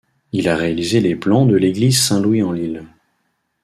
[0.31, 2.85] Il a réalisé les plans de l'église Saint-Louis-en-l'Île.